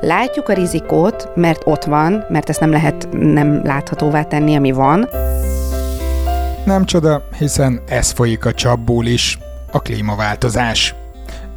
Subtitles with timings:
[0.00, 5.08] Látjuk a rizikót, mert ott van, mert ezt nem lehet nem láthatóvá tenni, ami van.
[6.64, 9.38] Nem csoda, hiszen ez folyik a csapból is,
[9.70, 10.94] a klímaváltozás.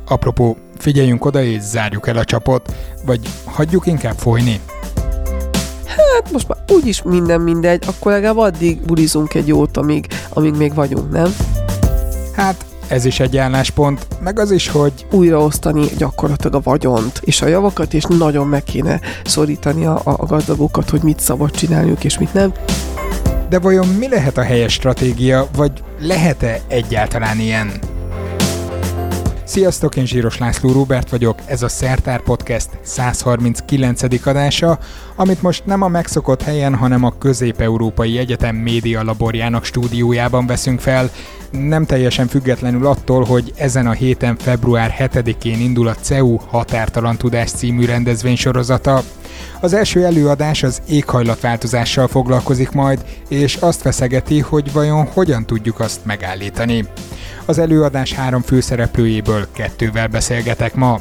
[0.08, 2.76] Apropó, figyeljünk oda és zárjuk el a csapot,
[3.06, 4.60] vagy hagyjuk inkább folyni.
[5.86, 10.74] Hát most már úgyis minden mindegy, akkor legalább addig bulizunk egy jót, amíg, amíg még
[10.74, 11.36] vagyunk, nem?
[12.36, 17.48] Hát ez is egy álláspont, meg az is, hogy újraosztani gyakorlatilag a vagyont és a
[17.48, 22.34] javakat, és nagyon meg kéne szorítani a, a gazdagokat, hogy mit szabad csinálniuk és mit
[22.34, 22.54] nem.
[23.50, 27.72] De vajon mi lehet a helyes stratégia, vagy lehet-e egyáltalán ilyen?
[29.54, 34.28] Sziasztok, én Zsíros László Róbert vagyok, ez a Szertár Podcast 139.
[34.28, 34.80] adása,
[35.16, 41.10] amit most nem a megszokott helyen, hanem a Közép-Európai Egyetem Média Laborjának stúdiójában veszünk fel,
[41.52, 47.52] nem teljesen függetlenül attól, hogy ezen a héten február 7-én indul a CEU Határtalan Tudás
[47.52, 49.04] című rendezvénysorozata.
[49.62, 56.06] Az első előadás az éghajlatváltozással foglalkozik majd, és azt feszegeti, hogy vajon hogyan tudjuk azt
[56.06, 56.86] megállítani.
[57.46, 61.00] Az előadás három főszereplőjéből kettővel beszélgetek ma.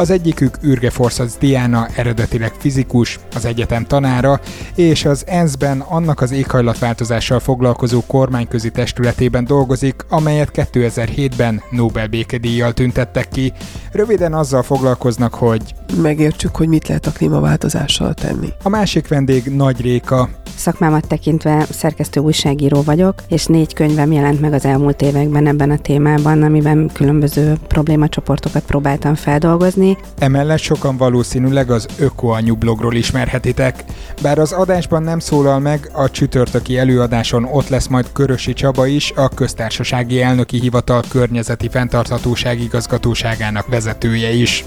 [0.00, 4.40] Az egyikük Ürge Forszac Diana, eredetileg fizikus, az egyetem tanára,
[4.74, 13.28] és az ENSZ-ben annak az éghajlatváltozással foglalkozó kormányközi testületében dolgozik, amelyet 2007-ben Nobel békedíjjal tüntettek
[13.28, 13.52] ki.
[13.92, 18.48] Röviden azzal foglalkoznak, hogy megértsük, hogy mit lehet a klímaváltozással tenni.
[18.62, 20.28] A másik vendég Nagy Réka.
[20.56, 25.78] Szakmámat tekintve szerkesztő újságíró vagyok, és négy könyvem jelent meg az elmúlt években ebben a
[25.78, 30.06] témában, amiben különböző problémacsoportokat próbáltam feldolgozni, tenni.
[30.18, 33.84] Emellett sokan valószínűleg az Ökoanyu blogról ismerhetitek.
[34.22, 39.12] Bár az adásban nem szólal meg, a csütörtöki előadáson ott lesz majd Körösi Csaba is,
[39.16, 44.64] a köztársasági elnöki hivatal környezeti fenntarthatóság igazgatóságának vezetője is.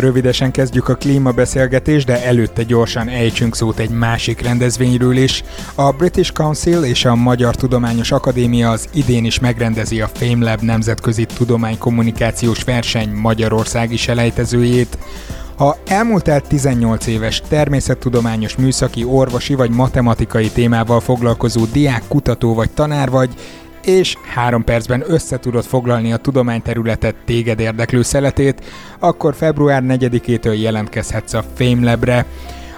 [0.00, 5.42] Rövidesen kezdjük a klímabeszélgetést, de előtte gyorsan ejtsünk szót egy másik rendezvényről is.
[5.74, 11.24] A British Council és a Magyar Tudományos Akadémia az idén is megrendezi a FameLab nemzetközi
[11.24, 14.98] tudománykommunikációs verseny Magyarországi selejtezőjét.
[15.56, 23.10] Ha elmúlt 18 éves természettudományos műszaki, orvosi vagy matematikai témával foglalkozó diák, kutató vagy tanár
[23.10, 23.30] vagy,
[23.84, 28.64] és három percben összetudod foglalni a tudományterületet téged érdeklő szeletét,
[28.98, 32.26] akkor február 4-től jelentkezhetsz a FameLab-re.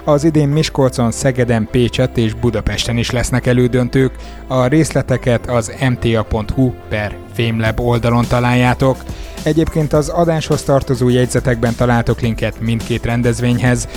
[0.04, 4.14] Az idén Miskolcon, Szegeden, Pécset és Budapesten is lesznek elődöntők.
[4.46, 8.96] A részleteket az mta.hu per FameLab oldalon találjátok.
[9.42, 13.88] Egyébként az adáshoz tartozó jegyzetekben találtok linket mindkét rendezvényhez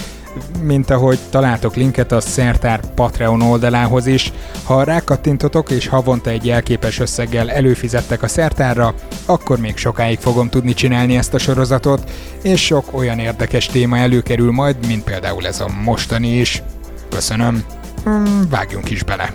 [0.61, 4.31] mint ahogy találtok linket a Szertár Patreon oldalához is.
[4.63, 8.93] Ha rákattintotok és havonta egy jelképes összeggel előfizettek a Szertárra,
[9.25, 14.51] akkor még sokáig fogom tudni csinálni ezt a sorozatot, és sok olyan érdekes téma előkerül
[14.51, 16.63] majd, mint például ez a mostani is.
[17.09, 17.63] Köszönöm.
[18.03, 19.33] Hmm, vágjunk is bele.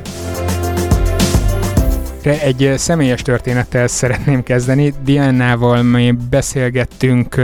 [2.22, 4.94] Egy személyes történettel szeretném kezdeni.
[5.04, 7.36] Diánával mi beszélgettünk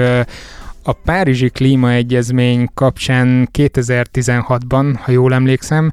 [0.88, 5.90] a Párizsi Klímaegyezmény kapcsán 2016-ban, ha jól emlékszem,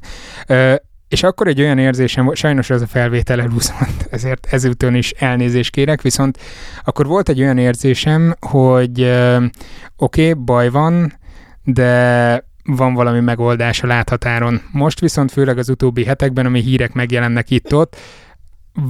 [1.08, 5.70] és akkor egy olyan érzésem volt, sajnos az a felvétel elúszott, ezért ezúton is elnézést
[5.70, 6.38] kérek, viszont
[6.84, 9.02] akkor volt egy olyan érzésem, hogy
[9.96, 11.18] oké, okay, baj van,
[11.62, 14.62] de van valami megoldás a láthatáron.
[14.72, 17.96] Most viszont főleg az utóbbi hetekben, ami hírek megjelennek itt-ott,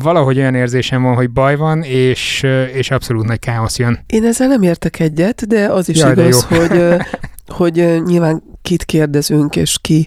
[0.03, 3.99] valahogy olyan érzésem van, hogy baj van, és, és abszolút nagy káosz jön.
[4.07, 6.97] Én ezzel nem értek egyet, de az is Jaj, igaz, hogy
[7.59, 10.07] hogy nyilván kit kérdezünk, és ki,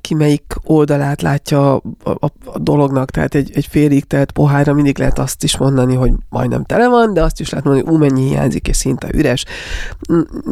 [0.00, 4.98] ki melyik oldalát látja a, a, a dolognak, tehát egy, egy félig telt pohárra mindig
[4.98, 7.98] lehet azt is mondani, hogy majdnem tele van, de azt is lehet mondani, hogy ú,
[7.98, 9.44] mennyi hiányzik, és szinte üres.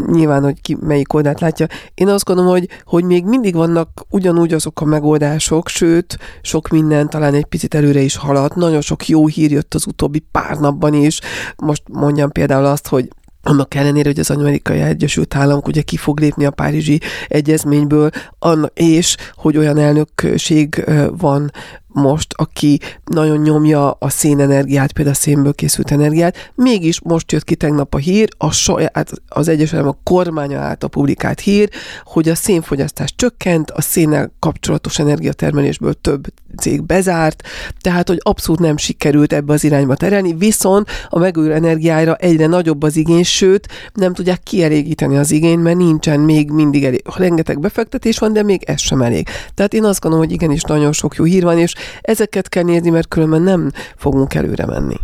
[0.07, 1.67] Nyilván, hogy ki melyik oldalát látja.
[1.95, 7.11] Én azt gondolom, hogy, hogy még mindig vannak ugyanúgy azok a megoldások, sőt, sok minden
[7.11, 8.55] talán egy picit előre is haladt.
[8.55, 11.21] Nagyon sok jó hír jött az utóbbi pár napban is.
[11.57, 13.09] Most mondjam például azt, hogy
[13.47, 18.11] annak ellenére, hogy az Amerikai Egyesült Államok ugye ki fog lépni a Párizsi Egyezményből,
[18.75, 20.85] és hogy olyan elnökség
[21.17, 21.51] van
[21.97, 27.55] most, aki nagyon nyomja a szénenergiát, például a szénből készült energiát, mégis most jött ki
[27.55, 31.69] tegnap a hír, a saját, az Egyesült Államok kormánya által publikált hír,
[32.05, 36.27] hogy a szénfogyasztás csökkent, a szénnel kapcsolatos energiatermelésből több
[36.57, 37.43] cég bezárt,
[37.81, 42.83] tehát, hogy abszolút nem sikerült ebbe az irányba terelni, viszont a megújuló energiára egyre nagyobb
[42.83, 47.03] az igény, sőt, nem tudják kielégíteni az igényt, mert nincsen még mindig elég.
[47.17, 49.29] Rengeteg befektetés van, de még ez sem elég.
[49.55, 52.91] Tehát én azt gondolom, hogy igenis nagyon sok jó hír van, és ezeket kell nézni,
[52.91, 54.97] mert különben nem fogunk előre menni.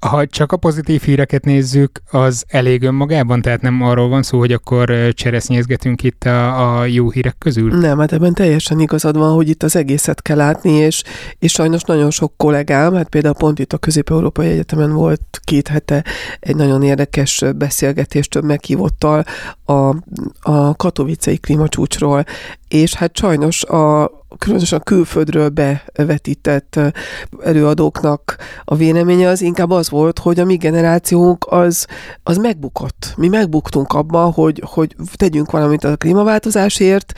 [0.00, 3.42] Ha csak a pozitív híreket nézzük, az elég önmagában?
[3.42, 7.78] Tehát nem arról van szó, hogy akkor cseresznyézgetünk itt a, a jó hírek közül?
[7.78, 11.02] Nem, hát ebben teljesen igazad van, hogy itt az egészet kell látni, és,
[11.38, 16.04] és sajnos nagyon sok kollégám, hát például pont itt a Közép-Európai Egyetemen volt két hete
[16.40, 19.24] egy nagyon érdekes beszélgetés több meghívottal
[19.64, 19.94] a,
[20.40, 22.24] a katovicei klímacsúcsról,
[22.68, 26.80] és hát sajnos a különösen a külföldről bevetített
[27.44, 31.86] előadóknak a véleménye az inkább az volt, hogy a mi generációnk az,
[32.22, 33.14] az megbukott.
[33.16, 37.12] Mi megbuktunk abban, hogy, hogy tegyünk valamit a klímaváltozásért,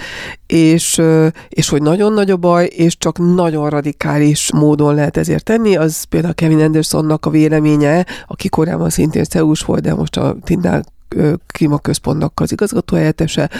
[0.46, 1.02] és,
[1.49, 5.76] és hogy nagyon nagy a baj, és csak nagyon radikális módon lehet ezért tenni.
[5.76, 10.84] Az például Kevin Andersonnak a véleménye, aki korábban szintén szeus volt, de most a Tindál
[11.47, 13.51] klímaközpontnak az igazgatóhelyettese,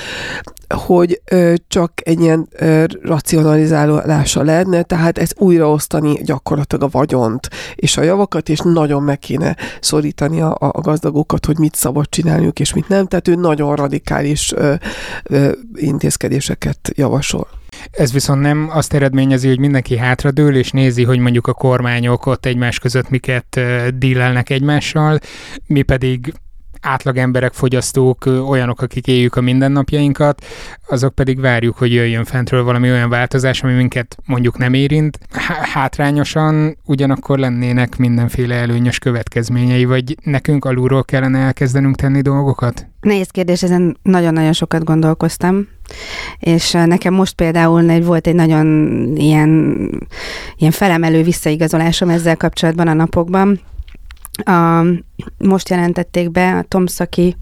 [0.75, 1.23] hogy
[1.69, 2.49] csak egy ilyen
[3.03, 9.57] racionalizálása lenne, tehát ez újraosztani gyakorlatilag a vagyont és a javakat, és nagyon meg kéne
[9.81, 13.07] szorítani a, a gazdagokat, hogy mit szabad csinálniuk, és mit nem.
[13.07, 14.75] Tehát ő nagyon radikális ö,
[15.23, 17.49] ö, intézkedéseket javasol.
[17.91, 22.47] Ez viszont nem azt eredményezi, hogy mindenki hátradől, és nézi, hogy mondjuk a kormányok ott
[22.47, 23.61] egymás között miket
[23.95, 25.19] dílelnek egymással,
[25.67, 26.35] mi pedig
[26.81, 30.45] átlag emberek, fogyasztók, olyanok, akik éljük a mindennapjainkat,
[30.89, 35.19] azok pedig várjuk, hogy jöjjön fentről valami olyan változás, ami minket mondjuk nem érint.
[35.73, 42.87] Hátrányosan ugyanakkor lennének mindenféle előnyös következményei, vagy nekünk alulról kellene elkezdenünk tenni dolgokat?
[43.01, 45.69] Nehéz kérdés, ezen nagyon-nagyon sokat gondolkoztam,
[46.39, 48.67] és nekem most például volt egy nagyon
[49.17, 49.77] ilyen,
[50.57, 53.61] ilyen felemelő visszaigazolásom ezzel kapcsolatban a napokban,
[54.41, 54.85] a,
[55.39, 57.37] most jelentették be a Tomszaki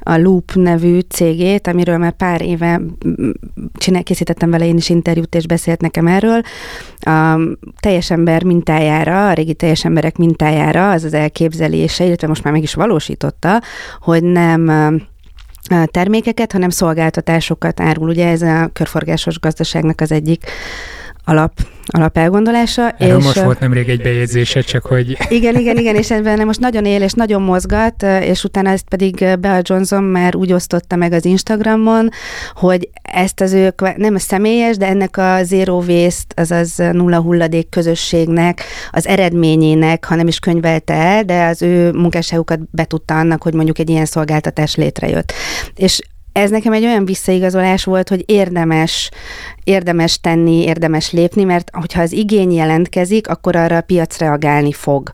[0.00, 2.80] a Loop nevű cégét, amiről már pár éve
[3.74, 6.40] csinál, készítettem vele én is interjút, és beszélt nekem erről.
[7.00, 7.38] A
[7.80, 12.62] teljes ember mintájára, a régi teljes emberek mintájára az az elképzelése, illetve most már meg
[12.62, 13.62] is valósította,
[14.00, 14.70] hogy nem
[15.84, 18.08] termékeket, hanem szolgáltatásokat árul.
[18.08, 20.44] Ugye ez a körforgásos gazdaságnak az egyik
[21.28, 21.52] alap
[21.90, 22.90] alapelgondolása.
[22.90, 25.16] Erről és most volt nemrég egy bejegyzése, csak hogy...
[25.28, 29.26] Igen, igen, igen, és ebben most nagyon él, és nagyon mozgat, és utána ezt pedig
[29.40, 32.08] Bea Johnson már úgy osztotta meg az Instagramon,
[32.52, 37.68] hogy ezt az ő, nem a személyes, de ennek a Zero Waste, azaz nulla hulladék
[37.68, 43.54] közösségnek az eredményének, ha nem is könyvelte el, de az ő munkásságukat betudta annak, hogy
[43.54, 45.32] mondjuk egy ilyen szolgáltatás létrejött.
[45.76, 46.00] És
[46.32, 49.10] ez nekem egy olyan visszaigazolás volt, hogy érdemes
[49.68, 55.10] érdemes tenni, érdemes lépni, mert hogyha az igény jelentkezik, akkor arra a piac reagálni fog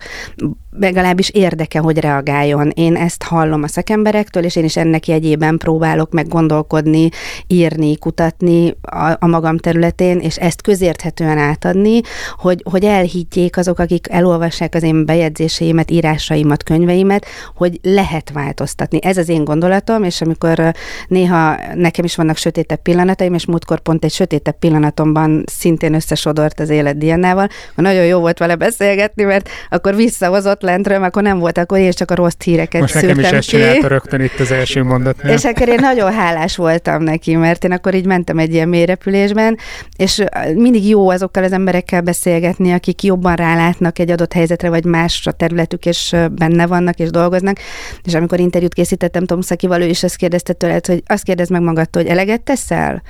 [0.78, 2.70] legalábbis érdeke, hogy reagáljon.
[2.74, 7.08] Én ezt hallom a szakemberektől, és én is ennek jegyében próbálok meg gondolkodni,
[7.46, 12.00] írni, kutatni a, a magam területén, és ezt közérthetően átadni,
[12.36, 18.98] hogy, hogy elhiggyék azok, akik elolvassák az én bejegyzéseimet, írásaimat, könyveimet, hogy lehet változtatni.
[19.02, 20.72] Ez az én gondolatom, és amikor
[21.08, 24.12] néha nekem is vannak sötétebb pillanataim, és múltkor pont egy
[24.44, 30.62] sötétebb pillanatomban szintén összesodort az élet Diannával, nagyon jó volt vele beszélgetni, mert akkor visszahozott
[30.62, 33.88] lentről, akkor nem volt, akkor én csak a rossz híreket Most nekem is ezt csinálta
[33.88, 35.32] rögtön itt az első mondatnál.
[35.32, 39.58] És akkor én nagyon hálás voltam neki, mert én akkor így mentem egy ilyen mélyrepülésben,
[39.96, 40.24] és
[40.54, 45.32] mindig jó azokkal az emberekkel beszélgetni, akik jobban rálátnak egy adott helyzetre, vagy más a
[45.32, 47.56] területük, és benne vannak, és dolgoznak.
[48.02, 51.62] És amikor interjút készítettem Tom Szakival, ő is azt kérdezte tőled, hogy azt kérdez meg
[51.62, 53.02] magadtól, hogy eleget teszel?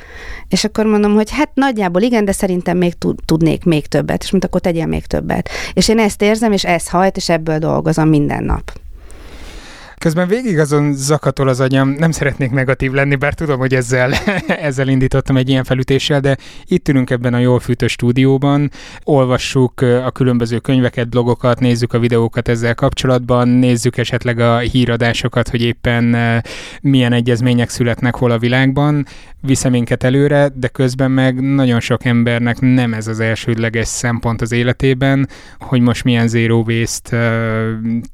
[0.48, 4.48] És akkor mondom, hogy hát nagyjából igen, de szerintem még tudnék még többet, és mondta,
[4.48, 5.48] akkor tegyél még többet.
[5.72, 8.72] És én ezt érzem, és ez hajt, és ebből dolgozom minden nap.
[9.98, 14.12] Közben végig azon zakatol az agyam, nem szeretnék negatív lenni, bár tudom, hogy ezzel,
[14.68, 18.70] ezzel indítottam egy ilyen felütéssel, de itt ülünk ebben a jól fűtő stúdióban,
[19.04, 25.62] olvassuk a különböző könyveket, blogokat, nézzük a videókat ezzel kapcsolatban, nézzük esetleg a híradásokat, hogy
[25.62, 26.16] éppen
[26.80, 29.06] milyen egyezmények születnek hol a világban,
[29.40, 34.52] visze minket előre, de közben meg nagyon sok embernek nem ez az elsődleges szempont az
[34.52, 37.32] életében, hogy most milyen zero waste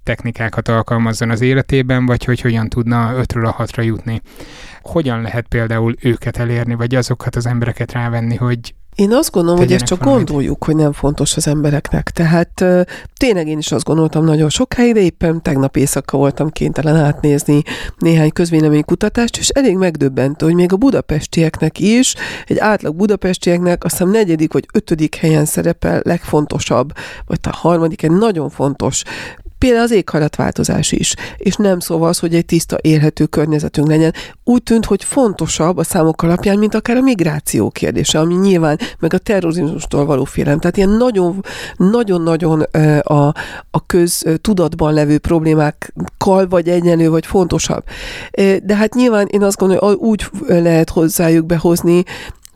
[0.03, 1.41] technikákat alkalmazzon az
[1.73, 4.23] életében, vagy hogy hogyan tudna 5-ről a 6-ra jutni.
[4.83, 9.73] Hogyan lehet például őket elérni, vagy azokat az embereket rávenni, hogy én azt gondolom, hogy
[9.73, 10.27] ezt csak valamit.
[10.27, 12.11] gondoljuk, hogy nem fontos az embereknek.
[12.11, 12.65] Tehát
[13.17, 17.63] tényleg én is azt gondoltam nagyon sokáig, de éppen tegnap éjszaka voltam kénytelen átnézni
[17.99, 22.15] néhány közvéleménykutatást, és elég megdöbbentő, hogy még a budapestieknek is,
[22.47, 26.93] egy átlag budapestieknek azt hiszem negyedik vagy ötödik helyen szerepel legfontosabb,
[27.27, 29.03] vagy a harmadik egy nagyon fontos
[29.61, 34.15] Például az éghajlatváltozás is, és nem szóval az, hogy egy tiszta, élhető környezetünk legyen.
[34.45, 39.15] Úgy tűnt, hogy fontosabb a számok alapján, mint akár a migráció kérdése, ami nyilván, meg
[39.15, 40.59] a terrorizmustól való félelem.
[40.59, 41.45] Tehát ilyen nagyon,
[41.77, 42.61] nagyon-nagyon
[43.01, 43.35] a,
[43.71, 47.85] a köztudatban levő problémákkal vagy egyenlő, vagy fontosabb.
[48.63, 52.05] De hát nyilván én azt gondolom, hogy úgy lehet hozzájuk behozni,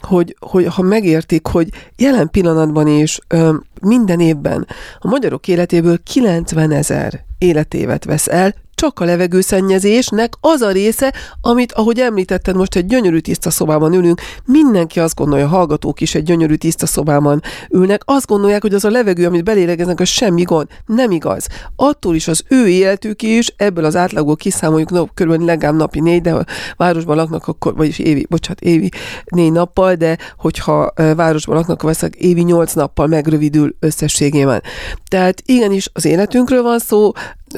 [0.05, 4.67] hogy, hogy ha megértik, hogy jelen pillanatban is ö, minden évben
[4.99, 11.73] a magyarok életéből 90 ezer életévet vesz el csak a levegőszennyezésnek az a része, amit,
[11.73, 16.55] ahogy említetted, most egy gyönyörű tiszta szobában ülünk, mindenki azt gondolja, hallgatók is egy gyönyörű
[16.55, 20.67] tiszta szobában ülnek, azt gondolják, hogy az a levegő, amit belélegeznek, az semmi gond.
[20.87, 21.47] Nem igaz.
[21.77, 25.43] Attól is az ő életük is, ebből az átlagból kiszámoljuk, no, kb.
[25.43, 26.45] legalább napi négy, de ha
[26.77, 28.89] városban laknak, akkor, vagyis évi, bocsánat, évi
[29.25, 34.63] négy nappal, de hogyha városban laknak, akkor veszek évi nyolc nappal megrövidül összességében.
[35.09, 37.13] Tehát igenis az életünkről van szó,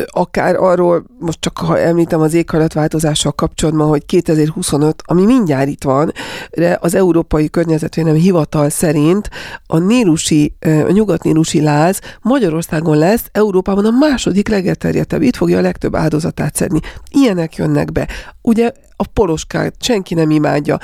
[0.05, 6.13] akár arról, most csak ha említem az éghajlatváltozással kapcsolatban, hogy 2025, ami mindjárt itt van,
[6.51, 9.31] de az Európai Környezetvédelmi Hivatal szerint
[9.67, 15.23] a nílusi, a nyugat-nílusi láz Magyarországon lesz Európában a második legelterjedtebb.
[15.23, 16.81] Itt fogja a legtöbb áldozatát szedni.
[17.11, 18.09] Ilyenek jönnek be.
[18.43, 20.79] Ugye a poloskát senki nem imádja.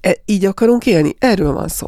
[0.00, 1.14] E, így akarunk élni?
[1.18, 1.86] Erről van szó.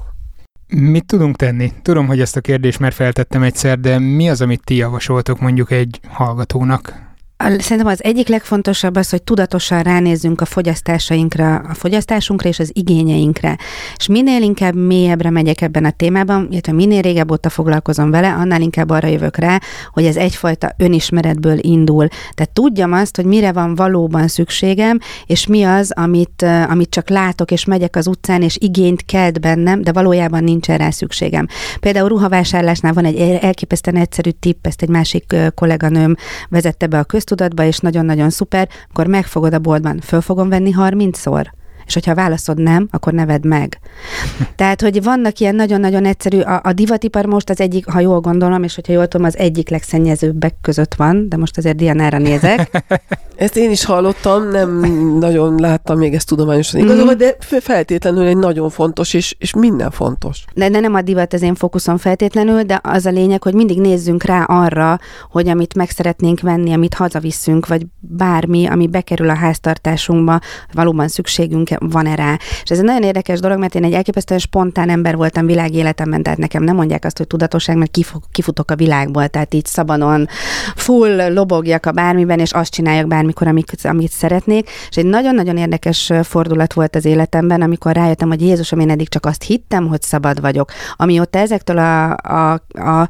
[0.68, 1.72] Mit tudunk tenni?
[1.82, 5.70] Tudom, hogy ezt a kérdést már feltettem egyszer, de mi az, amit ti javasoltok mondjuk
[5.70, 7.05] egy hallgatónak?
[7.38, 13.58] Szerintem az egyik legfontosabb az, hogy tudatosan ránézzünk a fogyasztásainkra, a fogyasztásunkra és az igényeinkre.
[13.96, 18.60] És minél inkább mélyebbre megyek ebben a témában, illetve minél régebb óta foglalkozom vele, annál
[18.60, 19.60] inkább arra jövök rá,
[19.92, 22.08] hogy ez egyfajta önismeretből indul.
[22.34, 27.50] Tehát tudjam azt, hogy mire van valóban szükségem, és mi az, amit, amit csak látok,
[27.50, 31.46] és megyek az utcán, és igényt kelt bennem, de valójában nincs rá szükségem.
[31.80, 36.14] Például ruhavásárlásnál van egy elképesztően egyszerű tipp, ezt egy másik kolléganőm
[36.48, 40.74] vezette be a köz köztudatba, és nagyon-nagyon szuper, akkor megfogod a boltban, föl fogom venni
[40.78, 41.46] 30-szor
[41.86, 43.78] és hogyha válaszod nem, akkor neved meg.
[44.56, 48.62] Tehát, hogy vannak ilyen nagyon-nagyon egyszerű, a, a divatipar most az egyik, ha jól gondolom,
[48.62, 52.84] és hogyha jól tudom, az egyik legszennyezőbbek között van, de most azért Dianára nézek.
[53.36, 54.84] Ezt én is hallottam, nem
[55.18, 57.16] nagyon láttam még ezt tudományosan igazolva, mm.
[57.16, 60.44] de feltétlenül egy nagyon fontos, és, és minden fontos.
[60.54, 63.80] De, de nem a divat az én fókuszom feltétlenül, de az a lényeg, hogy mindig
[63.80, 64.98] nézzünk rá arra,
[65.30, 70.40] hogy amit meg szeretnénk venni, amit hazaviszünk, vagy bármi, ami bekerül a háztartásunkba,
[70.72, 72.38] valóban szükségünk van-e rá.
[72.62, 76.38] És ez egy nagyon érdekes dolog, mert én egy elképesztően spontán ember voltam világéletemben, tehát
[76.38, 77.98] nekem nem mondják azt, hogy tudatosság, mert
[78.32, 80.28] kifutok a világból, tehát így szabadon
[80.74, 84.70] full lobogjak a bármiben, és azt csináljak bármikor, amit, amit szeretnék.
[84.88, 89.26] És egy nagyon-nagyon érdekes fordulat volt az életemben, amikor rájöttem, hogy Jézusom, én eddig csak
[89.26, 90.70] azt hittem, hogy szabad vagyok.
[90.96, 93.08] Amióta ezektől a, a, a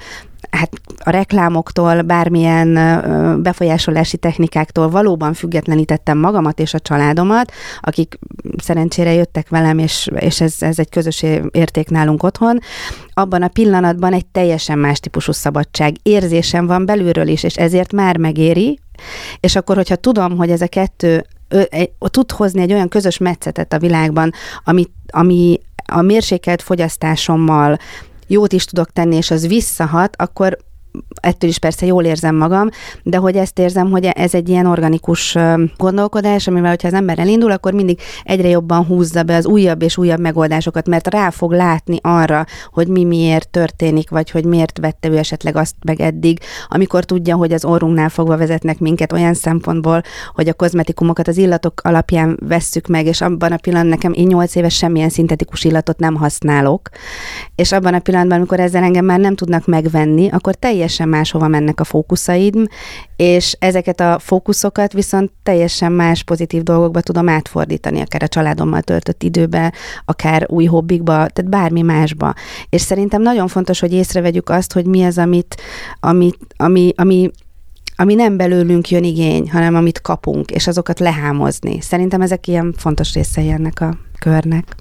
[0.50, 2.72] hát a reklámoktól, bármilyen
[3.42, 8.18] befolyásolási technikáktól valóban függetlenítettem magamat és a családomat, akik
[8.62, 12.58] szerencsére jöttek velem, és, és ez, ez egy közös érték nálunk otthon,
[13.14, 18.16] abban a pillanatban egy teljesen más típusú szabadság érzésem van belülről is, és ezért már
[18.16, 18.78] megéri,
[19.40, 21.62] és akkor, hogyha tudom, hogy ez a kettő ö,
[21.98, 24.32] tud hozni egy olyan közös metszetet a világban,
[24.64, 27.78] ami, ami a mérsékelt fogyasztásommal,
[28.26, 30.56] jót is tudok tenni, és az visszahat, akkor
[31.20, 32.68] ettől is persze jól érzem magam,
[33.02, 35.36] de hogy ezt érzem, hogy ez egy ilyen organikus
[35.76, 39.98] gondolkodás, amivel, hogyha az ember elindul, akkor mindig egyre jobban húzza be az újabb és
[39.98, 45.08] újabb megoldásokat, mert rá fog látni arra, hogy mi miért történik, vagy hogy miért vette
[45.08, 46.38] ő esetleg azt meg eddig,
[46.68, 50.02] amikor tudja, hogy az orrunknál fogva vezetnek minket olyan szempontból,
[50.34, 54.54] hogy a kozmetikumokat az illatok alapján vesszük meg, és abban a pillanatban nekem én nyolc
[54.54, 56.88] éves semmilyen szintetikus illatot nem használok,
[57.54, 61.48] és abban a pillanatban, amikor ezzel engem már nem tudnak megvenni, akkor teljesen teljesen máshova
[61.48, 62.54] mennek a fókuszaid,
[63.16, 69.22] és ezeket a fókuszokat viszont teljesen más pozitív dolgokba tudom átfordítani, akár a családommal töltött
[69.22, 69.72] időbe,
[70.04, 72.34] akár új hobbikba, tehát bármi másba.
[72.68, 75.62] És szerintem nagyon fontos, hogy észrevegyük azt, hogy mi az, amit,
[76.00, 77.30] amit, ami, ami
[77.98, 81.80] ami nem belőlünk jön igény, hanem amit kapunk, és azokat lehámozni.
[81.80, 84.76] Szerintem ezek ilyen fontos részei ennek a körnek.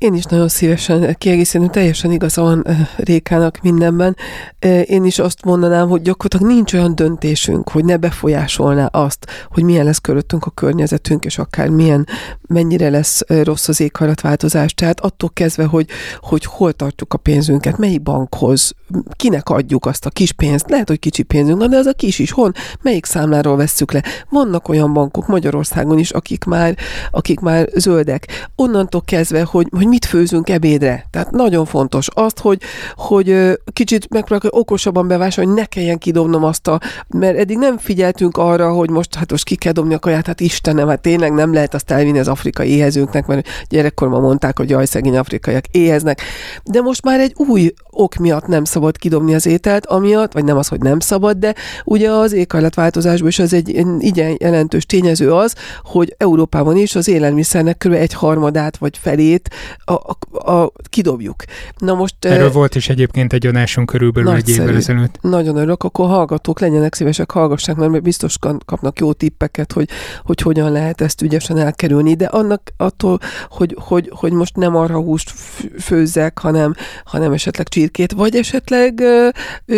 [0.00, 4.16] Én is nagyon szívesen kiegészítem, teljesen igaza van eh, Rékának mindenben.
[4.58, 9.62] Eh, én is azt mondanám, hogy gyakorlatilag nincs olyan döntésünk, hogy ne befolyásolná azt, hogy
[9.62, 12.06] milyen lesz körülöttünk a környezetünk, és akár milyen,
[12.48, 14.74] mennyire lesz eh, rossz az éghajlatváltozás.
[14.74, 15.88] Tehát attól kezdve, hogy,
[16.20, 18.74] hogy hol tartjuk a pénzünket, melyik bankhoz,
[19.16, 22.18] kinek adjuk azt a kis pénzt, lehet, hogy kicsi pénzünk van, de az a kis
[22.18, 24.02] is, hon, melyik számláról vesszük le.
[24.30, 26.76] Vannak olyan bankok Magyarországon is, akik már,
[27.10, 28.48] akik már zöldek.
[28.56, 31.06] Onnantól kezdve, hogy, hogy hogy mit főzünk ebédre.
[31.10, 32.62] Tehát nagyon fontos azt, hogy,
[32.94, 38.36] hogy kicsit megpróbálok okosabban bevásárolni, hogy ne kelljen kidobnom azt a, mert eddig nem figyeltünk
[38.36, 41.52] arra, hogy most hát most ki kell dobni a kaját, hát Istenem, hát tényleg nem
[41.52, 46.20] lehet azt elvinni az afrikai éhezőknek, mert gyerekkorban mondták, hogy jaj, szegény afrikaiak éheznek.
[46.64, 50.56] De most már egy új ok miatt nem szabad kidobni az ételt, amiatt, vagy nem
[50.56, 55.54] az, hogy nem szabad, de ugye az éghajlatváltozásban is az egy igen jelentős tényező az,
[55.84, 57.92] hogy Európában is az élelmiszernek kb.
[57.92, 59.50] egy harmadát vagy felét
[59.84, 61.44] a, a, a, kidobjuk.
[61.78, 62.14] Na most...
[62.20, 65.18] Erről e, volt is egyébként egy adásunk körülbelül nagyszerű, egy évvel ezelőtt.
[65.20, 69.88] Nagyon örülök, akkor hallgatók legyenek szívesek, hallgassák, mert biztos kapnak jó tippeket, hogy,
[70.24, 73.18] hogy hogyan lehet ezt ügyesen elkerülni, de annak attól,
[73.48, 75.30] hogy, hogy, hogy most nem arra húst
[75.78, 79.28] főzzek, hanem, hanem esetleg csirkét, vagy esetleg ö,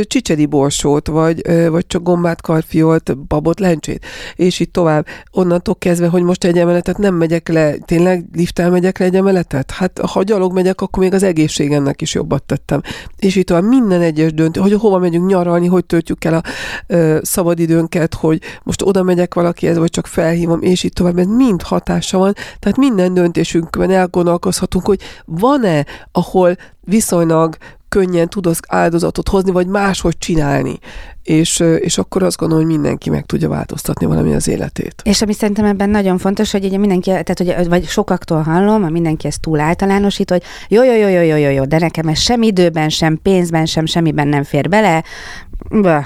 [0.03, 5.07] csicseri borsót, vagy, ö, vagy csak gombát, karfiolt, babot, lencsét, és így tovább.
[5.33, 9.71] Onnantól kezdve, hogy most egy emeletet nem megyek le, tényleg liftel megyek le egy emeletet?
[9.71, 12.81] Hát ha gyalog megyek, akkor még az egészségemnek is jobbat tettem.
[13.17, 16.43] És így tovább minden egyes döntő, hogy hova megyünk nyaralni, hogy töltjük el a
[16.87, 21.63] ö, szabadidőnket, hogy most oda megyek valakihez, vagy csak felhívom, és így tovább, mert mind
[21.63, 22.33] hatása van.
[22.59, 27.57] Tehát minden döntésünkben elgondolkozhatunk, hogy van-e, ahol viszonylag
[27.89, 30.79] könnyen tudsz áldozatot hozni, vagy máshogy csinálni.
[31.23, 35.03] És, és akkor azt gondolom, hogy mindenki meg tudja változtatni valami az életét.
[35.05, 38.93] És ami szerintem ebben nagyon fontos, hogy ugye mindenki, tehát hogy, vagy sokaktól hallom, hogy
[38.93, 42.19] mindenki ezt túl általánosít, hogy jó, jó, jó, jó, jó, jó, jó, de nekem ez
[42.19, 45.05] sem időben, sem pénzben, sem semmiben nem fér bele,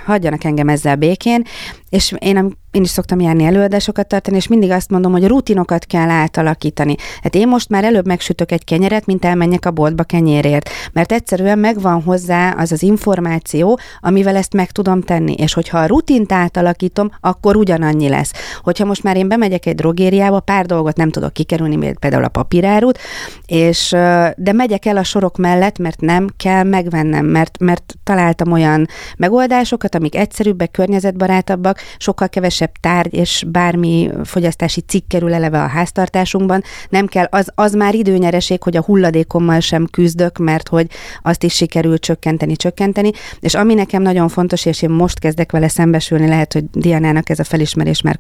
[0.05, 1.43] hagyjanak engem ezzel békén,
[1.93, 6.11] és én, én is szoktam járni előadásokat tartani, és mindig azt mondom, hogy rutinokat kell
[6.11, 6.95] átalakítani.
[7.23, 11.59] Hát én most már előbb megsütök egy kenyeret, mint elmenjek a boltba kenyérért, mert egyszerűen
[11.59, 17.11] megvan hozzá az az információ, amivel ezt meg tudom tenni, és hogyha a rutint átalakítom,
[17.21, 18.33] akkor ugyanannyi lesz.
[18.63, 22.99] Hogyha most már én bemegyek egy drogériába, pár dolgot nem tudok kikerülni, például a papírárut,
[23.47, 23.91] és,
[24.37, 28.89] de megyek el a sorok mellett, mert nem kell megvennem, mert, mert találtam olyan
[29.43, 36.63] megoldásokat, amik egyszerűbbek, környezetbarátabbak, sokkal kevesebb tárgy és bármi fogyasztási cikk kerül eleve a háztartásunkban.
[36.89, 40.87] Nem kell, az, az már időnyereség, hogy a hulladékommal sem küzdök, mert hogy
[41.23, 43.11] azt is sikerül csökkenteni, csökkenteni.
[43.41, 47.39] És ami nekem nagyon fontos, és én most kezdek vele szembesülni, lehet, hogy Dianának ez
[47.39, 48.19] a felismerés már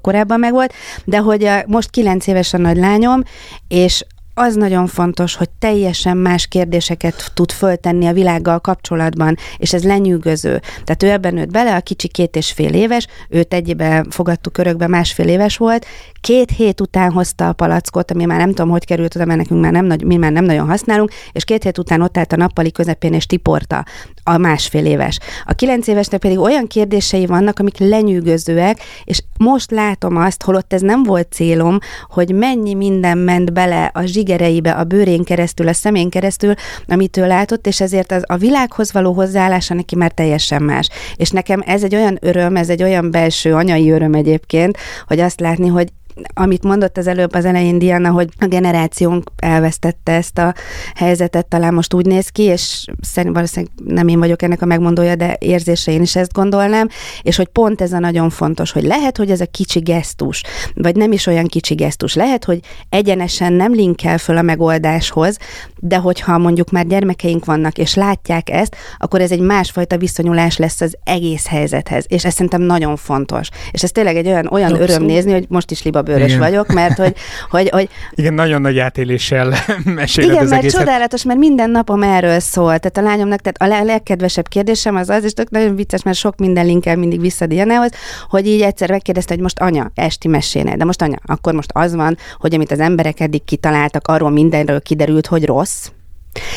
[0.00, 0.72] korábban megvolt,
[1.04, 3.22] de hogy most kilenc éves a nagylányom,
[3.68, 4.04] és
[4.38, 10.60] az nagyon fontos, hogy teljesen más kérdéseket tud föltenni a világgal kapcsolatban, és ez lenyűgöző.
[10.84, 14.86] Tehát ő ebben nőtt bele, a kicsi két és fél éves, őt egyébe fogadtuk örökbe,
[14.86, 15.86] másfél éves volt,
[16.20, 19.60] két hét után hozta a palackot, ami már nem tudom, hogy került oda, mert nekünk
[19.60, 22.72] már nem, mi már nem nagyon használunk, és két hét után ott állt a nappali
[22.72, 23.84] közepén, és tiporta
[24.24, 25.18] a másfél éves.
[25.44, 30.80] A kilenc évesnek pedig olyan kérdései vannak, amik lenyűgözőek, és most látom azt, holott ez
[30.80, 36.10] nem volt célom, hogy mennyi minden ment bele a zsigereibe, a bőrén keresztül, a szemén
[36.10, 36.54] keresztül,
[36.86, 40.88] amit ő látott, és ezért az, a világhoz való hozzáállása neki már teljesen más.
[41.16, 45.40] És nekem ez egy olyan öröm, ez egy olyan belső anyai öröm egyébként, hogy azt
[45.40, 45.88] látni, hogy
[46.34, 50.54] amit mondott az előbb az elején Diana, hogy a generációnk elvesztette ezt a
[50.94, 55.14] helyzetet, talán most úgy néz ki, és szerintem valószínűleg nem én vagyok ennek a megmondója,
[55.14, 56.88] de érzése én is ezt gondolnám,
[57.22, 60.42] és hogy pont ez a nagyon fontos, hogy lehet, hogy ez a kicsi gesztus,
[60.74, 65.36] vagy nem is olyan kicsi gesztus, lehet, hogy egyenesen nem linkel föl a megoldáshoz,
[65.80, 70.80] de hogyha mondjuk már gyermekeink vannak, és látják ezt, akkor ez egy másfajta viszonyulás lesz
[70.80, 73.48] az egész helyzethez, és ez szerintem nagyon fontos.
[73.70, 76.38] És ez tényleg egy olyan, olyan öröm nézni, hogy most is liba bőrös Igen.
[76.38, 77.14] vagyok, mert hogy,
[77.50, 77.88] hogy, hogy...
[78.10, 80.80] Igen, nagyon nagy átéléssel meséled Igen, az mert egészet.
[80.80, 82.78] csodálatos, mert minden napom erről szól.
[82.78, 86.36] Tehát a lányomnak, tehát a legkedvesebb kérdésem az az, és tök nagyon vicces, mert sok
[86.36, 87.90] minden linkel mindig vissza Dianához,
[88.28, 91.94] hogy így egyszer megkérdezte, hogy most anya, esti meséne, de most anya, akkor most az
[91.94, 95.88] van, hogy amit az emberek eddig kitaláltak, arról mindenről kiderült, hogy rossz,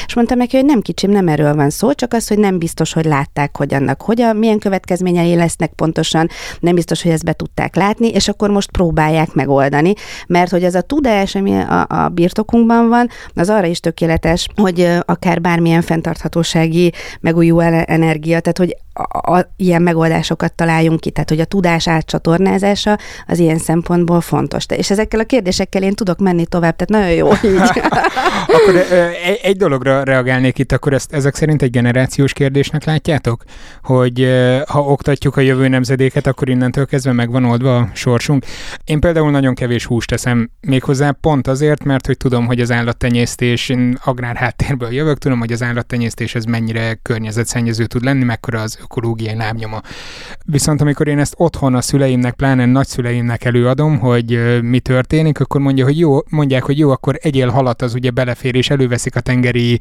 [0.05, 2.93] és mondtam neki, hogy nem kicsim, nem erről van szó, csak az, hogy nem biztos,
[2.93, 7.75] hogy látták, hogy annak hogyan, milyen következményei lesznek pontosan, nem biztos, hogy ezt be tudták
[7.75, 9.93] látni, és akkor most próbálják megoldani,
[10.27, 14.87] mert hogy ez a tudás, ami a, a birtokunkban van, az arra is tökéletes, hogy
[15.05, 21.39] akár bármilyen fenntarthatósági megújuló energia, tehát hogy a, a, ilyen megoldásokat találjunk ki, tehát hogy
[21.39, 24.65] a tudás átcsatornázása az ilyen szempontból fontos.
[24.75, 27.61] És ezekkel a kérdésekkel én tudok menni tovább, tehát nagyon jó így.
[28.55, 28.75] Akkor
[29.41, 33.43] egy dolog dologra reagálnék itt, akkor ezt ezek szerint egy generációs kérdésnek látjátok?
[33.83, 34.27] Hogy
[34.67, 38.45] ha oktatjuk a jövő nemzedéket, akkor innentől kezdve megvan oldva a sorsunk.
[38.85, 43.69] Én például nagyon kevés húst teszem, méghozzá pont azért, mert hogy tudom, hogy az állattenyésztés,
[43.69, 48.77] én agrár háttérből jövök, tudom, hogy az állattenyésztés ez mennyire környezetszennyező tud lenni, mekkora az
[48.81, 49.81] ökológiai lábnyoma.
[50.45, 55.85] Viszont amikor én ezt otthon a szüleimnek, pláne nagyszüleimnek előadom, hogy mi történik, akkor mondja,
[55.85, 59.19] hogy jó, mondják, hogy jó, akkor egyél halat, az ugye belefér, és előveszik a
[59.51, 59.79] tengeri,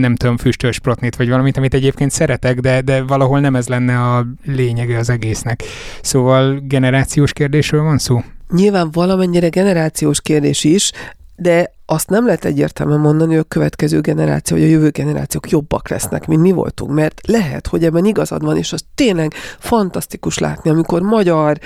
[0.00, 3.98] nem tudom, füstös protnit, vagy valamit, amit egyébként szeretek, de, de valahol nem ez lenne
[3.98, 5.62] a lényege az egésznek.
[6.02, 8.22] Szóval generációs kérdésről van szó?
[8.50, 10.92] Nyilván valamennyire generációs kérdés is,
[11.36, 15.88] de azt nem lehet egyértelműen mondani, hogy a következő generáció, vagy a jövő generációk jobbak
[15.88, 20.70] lesznek, mint mi voltunk, mert lehet, hogy ebben igazad van, és az tényleg fantasztikus látni,
[20.70, 21.58] amikor magyar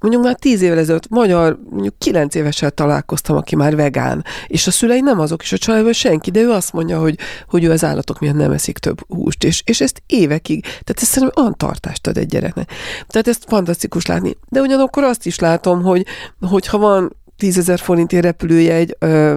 [0.00, 4.70] mondjuk már tíz évvel ezelőtt magyar, mondjuk kilenc évesen találkoztam, aki már vegán, és a
[4.70, 7.84] szülei nem azok, és a családban senki, de ő azt mondja, hogy, hogy ő az
[7.84, 12.06] állatok miatt nem eszik több húst, és, és ezt évekig, tehát ez szerintem olyan tartást
[12.06, 12.70] ad egy gyereknek.
[13.06, 14.36] Tehát ezt fantasztikus látni.
[14.48, 16.06] De ugyanakkor azt is látom, hogy,
[16.40, 19.34] hogyha van tízezer forintért repülőjegy ö,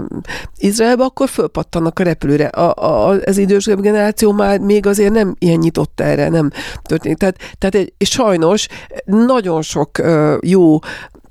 [0.58, 2.46] Izraelbe, akkor fölpattannak a repülőre.
[2.46, 6.50] A, a, az idősebb generáció már még azért nem ilyen nyitott erre, nem
[6.82, 7.18] történik.
[7.18, 8.68] Tehát, tehát egy, és sajnos
[9.06, 10.80] nagyon sok ö, jó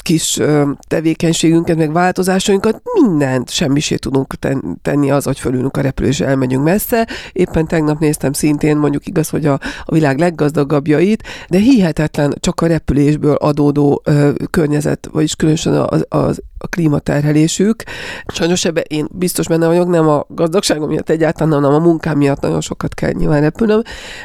[0.02, 0.40] kis
[0.88, 4.34] tevékenységünket, meg változásainkat, mindent semmisé tudunk
[4.82, 7.08] tenni az, hogy fölülünk a repülő és elmegyünk messze.
[7.32, 12.66] Éppen tegnap néztem szintén, mondjuk igaz, hogy a, a világ leggazdagabbjait, de hihetetlen csak a
[12.66, 17.82] repülésből adódó ö, környezet, vagyis különösen az, az a klímaterhelésük.
[18.26, 22.40] Sajnos ebben én biztos benne vagyok, nem a gazdagságom miatt egyáltalán, hanem a munkám miatt
[22.40, 23.82] nagyon sokat kell nyilván repülnöm,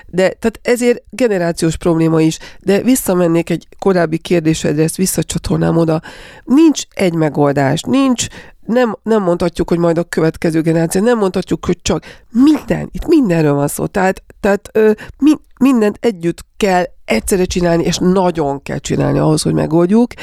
[0.07, 6.01] de tehát ezért generációs probléma is, de visszamennék egy korábbi kérdésedre, ezt visszacsatolnám oda.
[6.43, 8.27] Nincs egy megoldás, nincs
[8.65, 13.53] nem, nem mondhatjuk, hogy majd a következő generáció, nem mondhatjuk, hogy csak minden, itt mindenről
[13.53, 13.85] van szó.
[13.85, 19.53] Tehát, tehát ö, mi, mindent együtt kell egyszerre csinálni, és nagyon kell csinálni ahhoz, hogy
[19.53, 20.13] megoldjuk.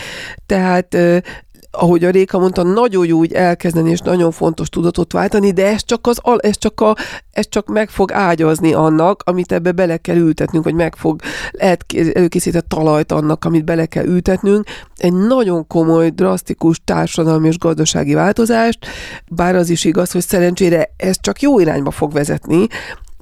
[0.47, 1.19] Tehát ö,
[1.73, 5.85] ahogy a Réka mondta, nagyon jó úgy elkezdeni, és nagyon fontos tudatot váltani, de ez
[5.85, 6.97] csak, az, ez csak, a,
[7.31, 11.85] ez csak meg fog ágyazni annak, amit ebbe bele kell ültetnünk, vagy meg fog, lehet
[12.15, 14.67] előkészített talajt annak, amit bele kell ültetnünk.
[14.97, 18.87] Egy nagyon komoly, drasztikus társadalmi és gazdasági változást,
[19.29, 22.67] bár az is igaz, hogy szerencsére ez csak jó irányba fog vezetni,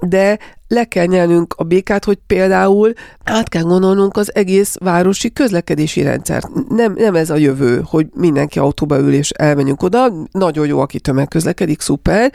[0.07, 6.01] de le kell nyelnünk a békát, hogy például át kell gondolnunk az egész városi közlekedési
[6.01, 6.47] rendszert.
[6.69, 10.99] Nem, nem ez a jövő, hogy mindenki autóba ül és elmenjünk oda, nagyon jó, aki
[10.99, 12.31] tömegközlekedik, szuper,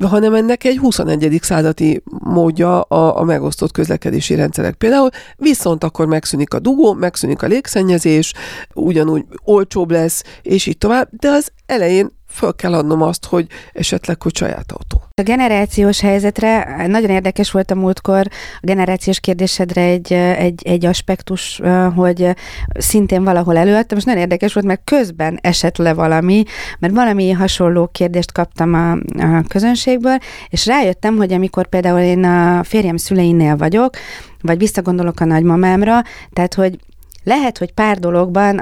[0.00, 1.38] hanem ennek egy 21.
[1.42, 4.74] századi módja a, a megosztott közlekedési rendszerek.
[4.74, 8.32] Például viszont akkor megszűnik a dugó, megszűnik a légszennyezés,
[8.74, 14.22] ugyanúgy olcsóbb lesz, és így tovább, de az elején föl kell adnom azt, hogy esetleg,
[14.22, 15.02] hogy saját autó.
[15.14, 21.60] A generációs helyzetre nagyon érdekes volt a múltkor a generációs kérdésedre egy, egy, egy aspektus,
[21.94, 22.30] hogy
[22.78, 26.42] szintén valahol előadtam, és nagyon érdekes volt, mert közben esett le valami,
[26.78, 32.64] mert valami hasonló kérdést kaptam a, a közönségből, és rájöttem, hogy amikor például én a
[32.64, 33.96] férjem szüleinél vagyok,
[34.40, 36.78] vagy visszagondolok a nagymamámra, tehát hogy
[37.28, 38.60] lehet, hogy pár dologban,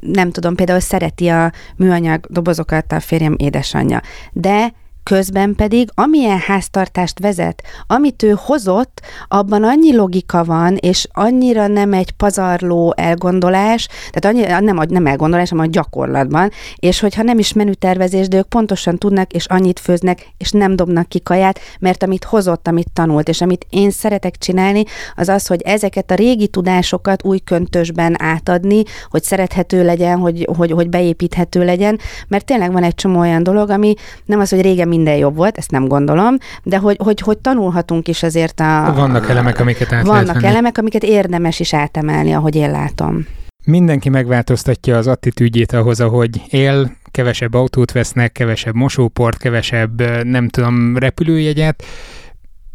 [0.00, 4.00] nem tudom, például szereti a műanyag dobozokat a férjem édesanyja,
[4.32, 4.72] de
[5.04, 11.92] közben pedig amilyen háztartást vezet, amit ő hozott, abban annyi logika van, és annyira nem
[11.92, 17.52] egy pazarló elgondolás, tehát annyi, nem, nem elgondolás, hanem a gyakorlatban, és hogyha nem is
[17.52, 22.24] menütervezés, de ők pontosan tudnak, és annyit főznek, és nem dobnak ki kaját, mert amit
[22.24, 24.82] hozott, amit tanult, és amit én szeretek csinálni,
[25.16, 30.70] az az, hogy ezeket a régi tudásokat új köntösben átadni, hogy szerethető legyen, hogy, hogy,
[30.70, 34.88] hogy beépíthető legyen, mert tényleg van egy csomó olyan dolog, ami nem az, hogy régen
[34.96, 38.92] minden jobb volt, ezt nem gondolom, de hogy, hogy, hogy tanulhatunk is azért a...
[38.96, 43.26] Vannak elemek, amiket át Vannak elemek, amiket érdemes is átemelni, ahogy én látom.
[43.64, 50.96] Mindenki megváltoztatja az attitűdjét ahhoz, ahogy él, kevesebb autót vesznek, kevesebb mosóport, kevesebb, nem tudom,
[50.96, 51.84] repülőjegyet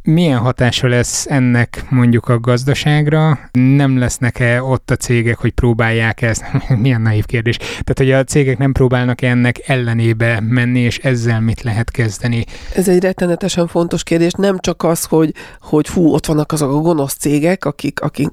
[0.03, 3.39] milyen hatása lesz ennek mondjuk a gazdaságra?
[3.51, 6.43] Nem lesznek-e ott a cégek, hogy próbálják ezt?
[6.81, 7.57] Milyen naív kérdés.
[7.57, 12.45] Tehát, hogy a cégek nem próbálnak ennek ellenébe menni, és ezzel mit lehet kezdeni?
[12.75, 14.31] Ez egy rettenetesen fontos kérdés.
[14.31, 18.29] Nem csak az, hogy, hogy fú, ott vannak azok a gonosz cégek, akik, akik,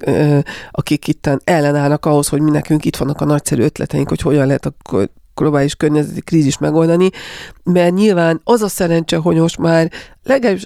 [0.70, 4.66] akik itt ellenállnak ahhoz, hogy mi nekünk itt vannak a nagyszerű ötleteink, hogy hogyan lehet
[4.66, 4.74] a
[5.34, 7.10] globális környezeti krízis megoldani,
[7.62, 9.90] mert nyilván az a szerencse, hogy most már
[10.22, 10.64] legalábbis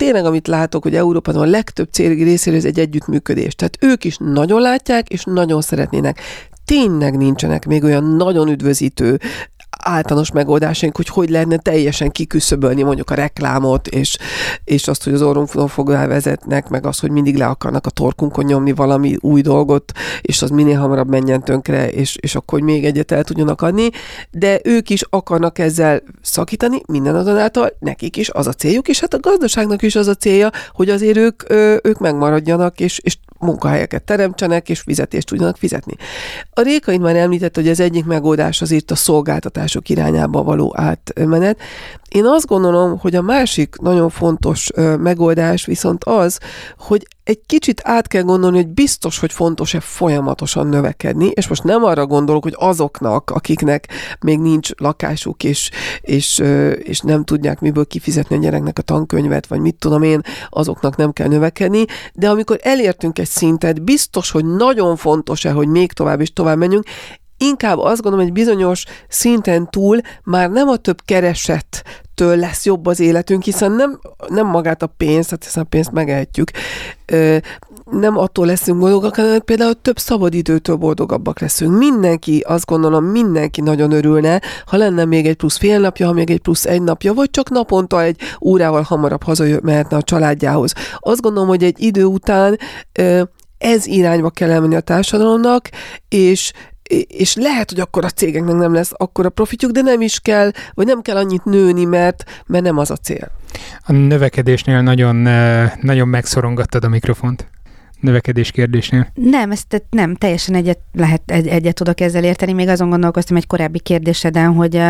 [0.00, 3.54] tényleg, amit látok, hogy Európában a legtöbb cég részéről ez egy együttműködés.
[3.54, 6.20] Tehát ők is nagyon látják, és nagyon szeretnének.
[6.64, 9.20] Tényleg nincsenek még olyan nagyon üdvözítő
[9.82, 14.16] általános megoldásaink, hogy hogy lehetne teljesen kiküszöbölni mondjuk a reklámot, és,
[14.64, 18.44] és azt, hogy az orrunkon fogva vezetnek, meg az, hogy mindig le akarnak a torkunkon
[18.44, 23.12] nyomni valami új dolgot, és az minél hamarabb menjen tönkre, és, és akkor még egyet
[23.12, 23.90] el tudjanak adni,
[24.30, 29.14] de ők is akarnak ezzel szakítani, minden azonáltal nekik is az a céljuk, és hát
[29.14, 31.42] a gazdaságnak is az a célja, hogy azért ők,
[31.82, 35.94] ők megmaradjanak, és, és munkahelyeket teremtsenek, és fizetést tudjanak fizetni.
[36.50, 38.94] A Rékain már említett, hogy az egyik megoldás az itt a
[39.70, 41.58] szolgáltatások irányába való átmenet.
[42.08, 46.38] Én azt gondolom, hogy a másik nagyon fontos megoldás viszont az,
[46.78, 51.84] hogy egy kicsit át kell gondolni, hogy biztos, hogy fontos-e folyamatosan növekedni, és most nem
[51.84, 53.88] arra gondolok, hogy azoknak, akiknek
[54.20, 56.42] még nincs lakásuk, és, és,
[56.82, 61.12] és nem tudják miből kifizetni a gyereknek a tankönyvet, vagy mit tudom én, azoknak nem
[61.12, 66.32] kell növekedni, de amikor elértünk egy szintet, biztos, hogy nagyon fontos-e, hogy még tovább és
[66.32, 66.84] tovább menjünk,
[67.40, 73.00] inkább azt gondolom, hogy bizonyos szinten túl már nem a több keresettől lesz jobb az
[73.00, 76.50] életünk, hiszen nem, nem magát a pénzt, hát hiszen a pénzt megehetjük,
[77.90, 81.78] nem attól leszünk boldogak, hanem például több szabadidőtől boldogabbak leszünk.
[81.78, 86.30] Mindenki, azt gondolom, mindenki nagyon örülne, ha lenne még egy plusz fél napja, ha még
[86.30, 90.72] egy plusz egy napja, vagy csak naponta egy órával hamarabb hazamehetne a családjához.
[90.98, 92.58] Azt gondolom, hogy egy idő után
[93.58, 95.68] ez irányba kell elmenni a társadalomnak,
[96.08, 96.52] és
[97.08, 100.50] és lehet, hogy akkor a cégeknek nem lesz akkor a profitjuk, de nem is kell,
[100.74, 103.30] vagy nem kell annyit nőni, mert, mert nem az a cél.
[103.86, 105.16] A növekedésnél nagyon,
[105.80, 107.48] nagyon megszorongattad a mikrofont
[108.00, 109.06] növekedés kérdésnél?
[109.14, 112.52] Nem, ezt nem, teljesen egyet, lehet, egy, egyet tudok ezzel érteni.
[112.52, 114.82] Még azon gondolkoztam egy korábbi kérdéseden, hogy,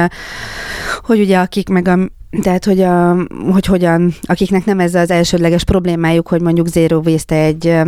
[1.01, 1.99] hogy ugye akik meg a
[2.43, 3.17] tehát, hogy, a,
[3.53, 7.83] hogy hogyan, akiknek nem ez az elsődleges problémájuk, hogy mondjuk zero waste egy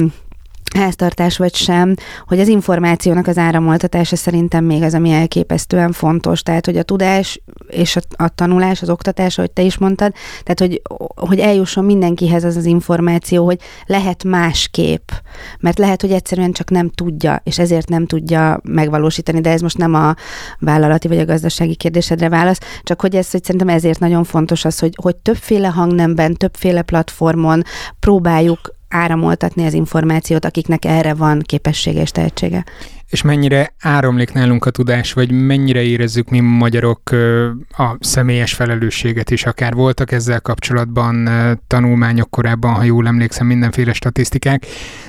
[0.75, 1.95] háztartás vagy sem,
[2.27, 6.43] hogy az információnak az áramoltatása szerintem még az, ami elképesztően fontos.
[6.43, 10.59] Tehát, hogy a tudás és a, a tanulás, az oktatás, ahogy te is mondtad, tehát,
[10.59, 10.83] hogy,
[11.29, 15.11] hogy eljusson mindenkihez az az információ, hogy lehet másképp,
[15.61, 19.79] mert lehet, hogy egyszerűen csak nem tudja, és ezért nem tudja megvalósítani, de ez most
[19.79, 20.15] nem a
[20.59, 24.79] vállalati vagy a gazdasági kérdésedre válasz, csak hogy ez, hogy szerintem ezért nagyon fontos az,
[24.79, 27.63] hogy, hogy többféle hangnemben, többféle platformon
[28.01, 32.65] próbáljuk áramoltatni az információt, akiknek erre van képessége és tehetsége.
[33.09, 37.11] És mennyire áramlik nálunk a tudás, vagy mennyire érezzük mi magyarok
[37.77, 41.29] a személyes felelősséget is, akár voltak ezzel kapcsolatban
[41.67, 44.67] tanulmányok korábban, ha jól emlékszem, mindenféle statisztikák,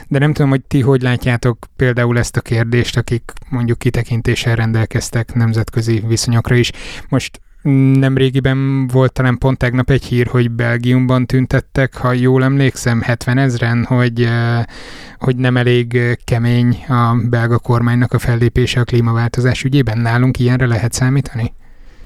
[0.07, 5.33] de nem tudom, hogy ti hogy látjátok például ezt a kérdést, akik mondjuk kitekintéssel rendelkeztek
[5.33, 6.71] nemzetközi viszonyokra is.
[7.09, 7.41] Most
[7.99, 13.37] nem régiben volt talán pont tegnap egy hír, hogy Belgiumban tüntettek, ha jól emlékszem, 70
[13.37, 14.29] ezren, hogy,
[15.17, 19.97] hogy nem elég kemény a belga kormánynak a fellépése a klímaváltozás ügyében.
[19.97, 21.53] Nálunk ilyenre lehet számítani?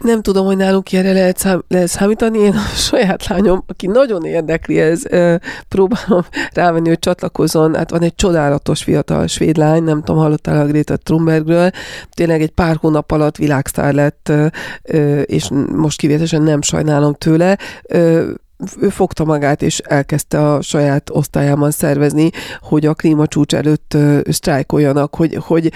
[0.01, 2.37] Nem tudom, hogy nálunk ilyenre lehet, szám, lehet számítani.
[2.37, 5.01] Én a saját lányom, aki nagyon érdekli ez,
[5.67, 7.75] próbálom rávenni, hogy csatlakozon.
[7.75, 11.69] Hát van egy csodálatos fiatal svéd lány, nem tudom, hallottál a Greta Thunbergről.
[12.13, 14.31] Tényleg egy pár hónap alatt világsztár lett,
[15.23, 17.57] és most kivételesen nem sajnálom tőle
[18.79, 22.29] ő fogta magát, és elkezdte a saját osztályában szervezni,
[22.61, 23.97] hogy a klímacsúcs előtt
[24.29, 25.71] sztrájkoljanak, hogy, hogy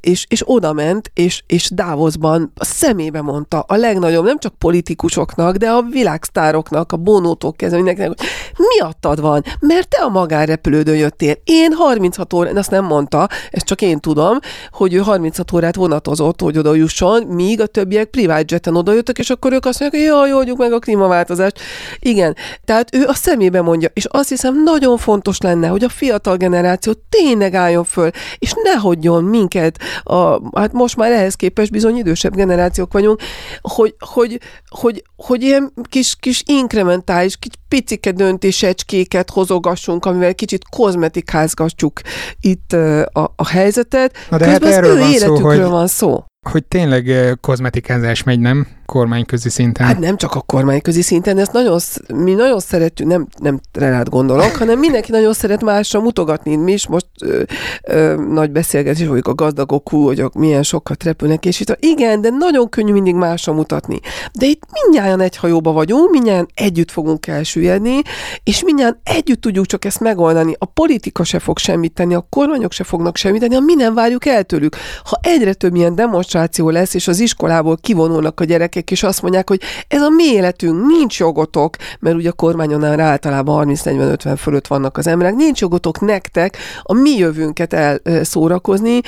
[0.00, 5.56] és, és oda ment, és, és Davosban a szemébe mondta a legnagyobb, nem csak politikusoknak,
[5.56, 8.26] de a világsztároknak, a Bonótól kezdve mindenkinek, hogy
[8.56, 11.34] miattad van, mert te a magánrepülődön jöttél.
[11.44, 14.38] Én 36 órát, ezt nem mondta, ezt csak én tudom,
[14.70, 19.18] hogy ő 36 órát vonatozott, hogy oda jusson, míg a többiek privát jeten oda jöttek,
[19.18, 21.60] és akkor ők azt mondják, hogy jaj, oldjuk meg a klímaváltozást.
[21.98, 26.36] Igen, tehát ő a szemébe mondja, és azt hiszem nagyon fontos lenne, hogy a fiatal
[26.36, 31.96] generáció tényleg álljon föl, és ne hagyjon minket a, hát most már ehhez képest bizony
[31.96, 33.20] idősebb generációk vagyunk,
[33.60, 42.00] hogy, hogy, hogy, hogy ilyen kis, kis inkrementális, kis picike döntésecskéket hozogassunk, amivel kicsit kozmetikázgatjuk
[42.40, 44.16] itt a, a helyzetet.
[44.30, 46.24] Na de Közben hát erről az ő van életükről szó, hogy, van szó.
[46.50, 48.66] Hogy tényleg kozmetikázás megy, nem?
[48.86, 49.86] Kormányközi szinten.
[49.86, 51.80] Hát nem csak a kormányközi szinten, ezt nagyon,
[52.14, 56.56] mi nagyon szeretjük, nem, nem relát gondolok, hanem mindenki nagyon szeret másra mutogatni.
[56.56, 57.42] Mi is most ö,
[57.82, 62.30] ö, nagy beszélgetés vagyunk a gazdagok, hú, hogy milyen sokat repülnek, és itt igen, de
[62.30, 64.00] nagyon könnyű mindig másra mutatni.
[64.32, 68.02] De itt mindnyáján egy hajóba vagyunk, mindnyáján együtt fogunk elsüllyedni,
[68.44, 70.54] és mindnyáján együtt tudjuk csak ezt megoldani.
[70.58, 73.94] A politika se fog semmit tenni, a kormányok se fognak semmit tenni, ha mi nem
[73.94, 74.76] várjuk el tőlük.
[75.04, 79.22] Ha egyre több ilyen demonstráció lesz, és az iskolából kivonulnak a gyerekek, gyerekek, és azt
[79.22, 84.66] mondják, hogy ez a mi életünk, nincs jogotok, mert ugye a kormányon általában 30-40-50 fölött
[84.66, 89.00] vannak az emberek, nincs jogotok nektek a mi jövőnket elszórakozni,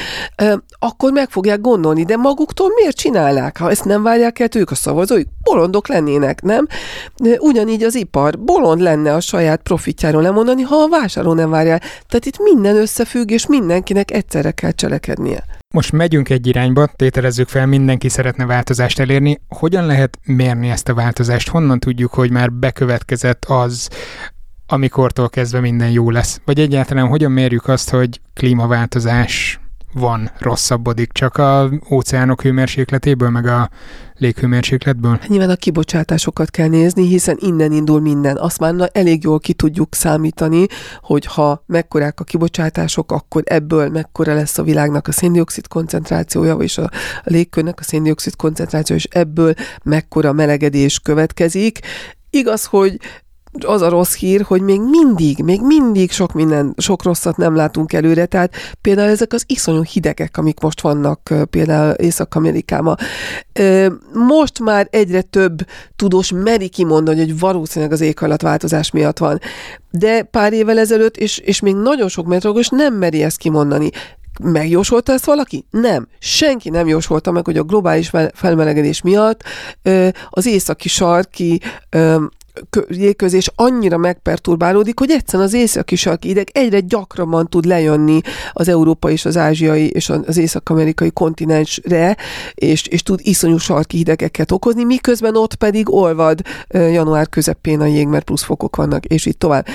[0.79, 3.59] akkor meg fogják gondolni, de maguktól miért csinálnák?
[3.59, 6.67] Ha ezt nem várják el ők a szavazóik, bolondok lennének, nem?
[7.39, 12.27] Ugyanígy az ipar bolond lenne a saját profitjáról lemondani, ha a vásárló nem várja Tehát
[12.27, 15.45] itt minden összefügg, és mindenkinek egyszerre kell cselekednie.
[15.77, 19.41] Most megyünk egy irányba, tételezzük fel, mindenki szeretne változást elérni.
[19.49, 21.49] Hogyan lehet mérni ezt a változást?
[21.49, 23.91] Honnan tudjuk, hogy már bekövetkezett az,
[24.67, 26.41] amikortól kezdve minden jó lesz?
[26.45, 29.61] Vagy egyáltalán hogyan mérjük azt, hogy klímaváltozás
[29.99, 33.71] van, rosszabbodik, csak a óceánok hőmérsékletéből, meg a
[34.15, 35.21] léghőmérsékletből?
[35.27, 38.37] Nyilván a kibocsátásokat kell nézni, hiszen innen indul minden.
[38.37, 40.67] Azt már elég jól ki tudjuk számítani,
[41.01, 46.79] hogy ha mekkorák a kibocsátások, akkor ebből mekkora lesz a világnak a széndiokszid koncentrációja, és
[46.79, 46.91] a
[47.25, 51.79] légkörnek a széndiokszid koncentráció, és ebből mekkora melegedés következik.
[52.31, 52.99] Igaz, hogy
[53.65, 57.93] az a rossz hír, hogy még mindig, még mindig sok minden, sok rosszat nem látunk
[57.93, 62.97] előre, tehát például ezek az iszonyú hidegek, amik most vannak például Észak-Amerikában.
[64.13, 65.67] Most már egyre több
[65.97, 69.41] tudós meri kimondani, hogy valószínűleg az éghajlatváltozás miatt van.
[69.91, 73.91] De pár évvel ezelőtt, és, és még nagyon sok metrogos nem meri ezt kimondani.
[74.43, 75.65] Megjósolta ezt valaki?
[75.71, 76.09] Nem.
[76.19, 79.43] Senki nem jósolta meg, hogy a globális felmelegedés miatt
[80.31, 81.61] az északi sarki
[82.89, 88.21] jégközés annyira megperturbálódik, hogy egyszerűen az északi sarki ideg egyre gyakrabban tud lejönni
[88.53, 92.17] az európai és az ázsiai és az észak-amerikai kontinensre,
[92.55, 98.07] és, és tud iszonyú sarki hidegeket okozni, miközben ott pedig olvad január közepén a jég,
[98.07, 99.67] mert plusz fokok vannak, és így tovább.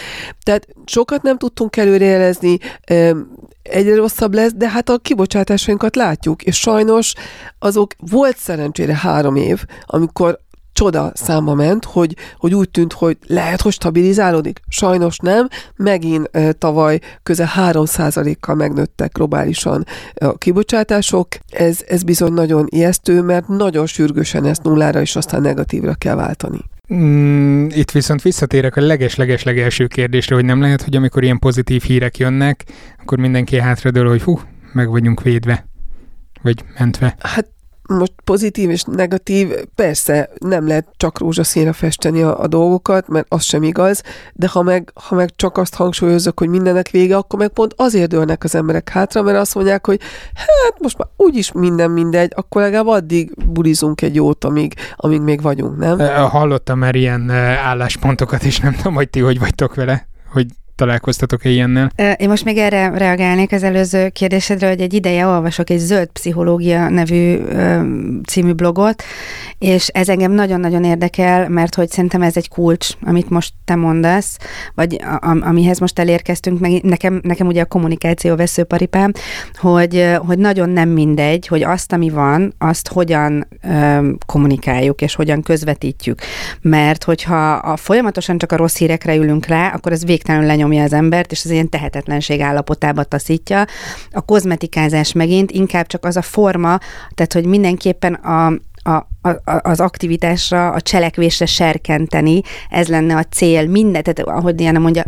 [0.44, 2.58] Tehát sokat nem tudtunk előrejelezni,
[3.64, 7.14] egyre rosszabb lesz, de hát a kibocsátásainkat látjuk, és sajnos
[7.60, 10.40] azok volt szerencsére három év, amikor
[10.82, 14.60] csoda száma ment, hogy, hogy úgy tűnt, hogy lehet, hogy stabilizálódik.
[14.68, 15.48] Sajnos nem.
[15.76, 21.28] Megint tavaly közel 3%-kal megnőttek globálisan a kibocsátások.
[21.50, 26.60] Ez, ez bizony nagyon ijesztő, mert nagyon sürgősen ezt nullára és aztán negatívra kell váltani.
[26.94, 31.82] Mm, itt viszont visszatérek a leges-leges legelső kérdésre, hogy nem lehet, hogy amikor ilyen pozitív
[31.82, 32.64] hírek jönnek,
[33.02, 34.40] akkor mindenki hátradől, hogy hú,
[34.74, 35.68] meg vagyunk védve,
[36.42, 37.16] vagy mentve.
[37.20, 37.48] Hát
[37.98, 43.44] most pozitív és negatív, persze nem lehet csak rózsaszínre festeni a, a dolgokat, mert az
[43.44, 44.02] sem igaz,
[44.34, 48.10] de ha meg, ha meg csak azt hangsúlyozok, hogy mindennek vége, akkor meg pont azért
[48.10, 50.00] dőlnek az emberek hátra, mert azt mondják, hogy
[50.34, 55.42] hát most már úgyis minden mindegy, akkor legalább addig bulizunk egy jót, amíg, amíg még
[55.42, 56.00] vagyunk, nem?
[56.30, 60.48] Hallottam már ilyen álláspontokat, és nem tudom, hogy ti hogy vagytok vele, hogy
[60.82, 61.92] találkoztatok-e ilyennel?
[62.18, 66.90] Én most még erre reagálnék az előző kérdésedre, hogy egy ideje olvasok egy Zöld Pszichológia
[66.90, 67.40] nevű
[68.26, 69.04] című blogot,
[69.58, 74.38] és ez engem nagyon-nagyon érdekel, mert hogy szerintem ez egy kulcs, amit most te mondasz,
[74.76, 79.12] vagy am- amihez most elérkeztünk, meg nekem, nekem ugye a kommunikáció veszőparipám,
[79.56, 85.42] hogy, hogy nagyon nem mindegy, hogy azt, ami van, azt hogyan ö, kommunikáljuk, és hogyan
[85.42, 86.22] közvetítjük.
[86.62, 90.84] Mert hogyha a folyamatosan csak a rossz hírekre ülünk rá, akkor ez végtelenül lenyom nyomja
[90.84, 93.66] az embert, és az ilyen tehetetlenség állapotába taszítja.
[94.12, 96.78] A kozmetikázás megint inkább csak az a forma,
[97.14, 98.46] tehát hogy mindenképpen a,
[98.90, 99.08] a,
[99.62, 105.04] az aktivitásra, a cselekvésre serkenteni, ez lenne a cél, minden, tehát ahogy Diana mondja,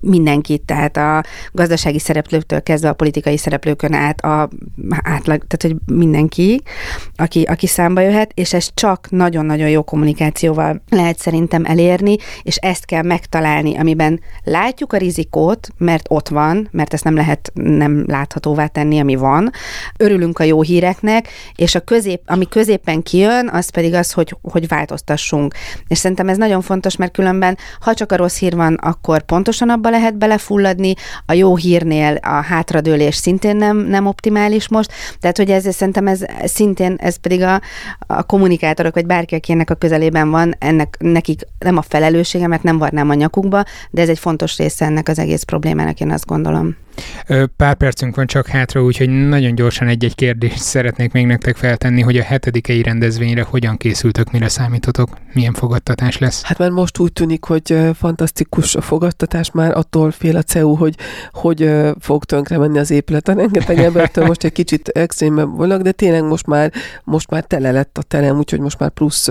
[0.00, 4.48] mindenkit, tehát a gazdasági szereplőktől kezdve a politikai szereplőkön át, a
[5.02, 6.62] átlag, tehát hogy mindenki,
[7.16, 12.84] aki, aki számba jöhet, és ez csak nagyon-nagyon jó kommunikációval lehet szerintem elérni, és ezt
[12.84, 18.66] kell megtalálni, amiben látjuk a rizikót, mert ott van, mert ezt nem lehet nem láthatóvá
[18.66, 19.50] tenni, ami van,
[19.96, 24.68] örülünk a jó híreknek, és a közép, ami középen kijön, az pedig az, hogy, hogy
[24.68, 25.54] változtassunk.
[25.88, 29.68] És szerintem ez nagyon fontos, mert különben, ha csak a rossz hír van, akkor pontosan
[29.68, 30.94] abba lehet belefulladni,
[31.26, 36.24] a jó hírnél a hátradőlés szintén nem, nem optimális most, tehát hogy ez szerintem ez
[36.44, 37.60] szintén, ez pedig a,
[37.98, 42.62] a kommunikátorok, vagy bárki, aki ennek a közelében van, ennek nekik nem a felelőssége, mert
[42.62, 46.26] nem varnám a nyakukba, de ez egy fontos része ennek az egész problémának, én azt
[46.26, 46.76] gondolom.
[47.56, 52.16] Pár percünk van csak hátra, úgyhogy nagyon gyorsan egy-egy kérdést szeretnék még nektek feltenni, hogy
[52.16, 56.42] a hetedikei rendezvényre hogyan készültök, mire számítotok, milyen fogadtatás lesz?
[56.42, 60.94] Hát mert most úgy tűnik, hogy fantasztikus a fogadtatás, már attól fél a CEU, hogy
[61.32, 63.28] hogy fog tönkre menni az épület.
[63.28, 66.72] Rengeteg embertől most egy kicsit extrémben vannak, de tényleg most már,
[67.04, 69.28] most már tele lett a terem, úgyhogy most már plusz,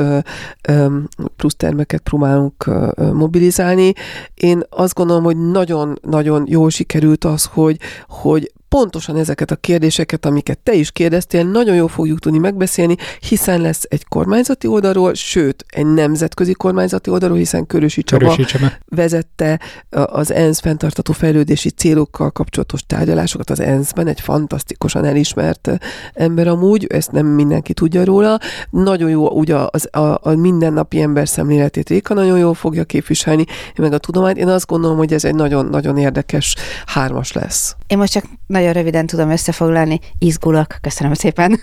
[1.35, 2.65] plusz termeket próbálunk
[3.13, 3.93] mobilizálni.
[4.33, 10.59] Én azt gondolom, hogy nagyon-nagyon jól sikerült az, hogy, hogy pontosan ezeket a kérdéseket, amiket
[10.59, 15.85] te is kérdeztél, nagyon jól fogjuk tudni megbeszélni, hiszen lesz egy kormányzati oldalról, sőt, egy
[15.85, 23.49] nemzetközi kormányzati oldalról, hiszen Körösi Csaba, Körösi vezette az ENSZ fenntartató fejlődési célokkal kapcsolatos tárgyalásokat
[23.49, 25.71] az ENSZ-ben, egy fantasztikusan elismert
[26.13, 28.39] ember amúgy, ezt nem mindenki tudja róla.
[28.69, 33.93] Nagyon jó, ugye az, a, a mindennapi ember szemléletét Réka nagyon jól fogja képviselni, meg
[33.93, 34.37] a tudományt.
[34.37, 37.75] Én azt gondolom, hogy ez egy nagyon-nagyon érdekes hármas lesz.
[37.87, 38.23] Én most csak
[38.57, 39.99] nagyon röviden tudom összefoglalni.
[40.19, 40.75] Izgulok.
[40.81, 41.59] Köszönöm szépen.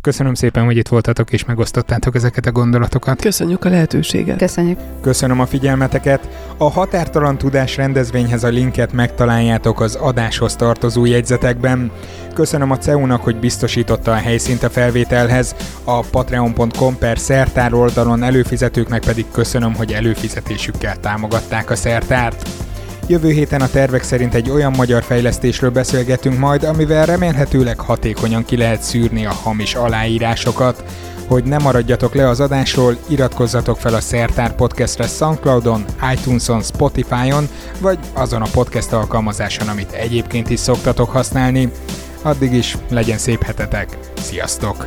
[0.00, 3.20] Köszönöm szépen, hogy itt voltatok és megosztottátok ezeket a gondolatokat.
[3.20, 4.38] Köszönjük a lehetőséget.
[4.38, 4.78] Köszönjük.
[5.00, 6.28] Köszönöm a figyelmeteket.
[6.56, 11.90] A Határtalan Tudás rendezvényhez a linket megtaláljátok az adáshoz tartozó jegyzetekben.
[12.34, 15.54] Köszönöm a CEU-nak, hogy biztosította a helyszínt a felvételhez,
[15.84, 22.48] a patreon.com per szertár oldalon előfizetőknek pedig köszönöm, hogy előfizetésükkel támogatták a szertárt.
[23.08, 28.56] Jövő héten a tervek szerint egy olyan magyar fejlesztésről beszélgetünk majd, amivel remélhetőleg hatékonyan ki
[28.56, 30.84] lehet szűrni a hamis aláírásokat.
[31.28, 37.48] Hogy ne maradjatok le az adásról, iratkozzatok fel a Szertár Podcastre Soundcloudon, iTunes-on, Spotify-on,
[37.80, 41.70] vagy azon a podcast alkalmazáson, amit egyébként is szoktatok használni.
[42.22, 43.98] Addig is legyen szép hetetek.
[44.20, 44.86] Sziasztok!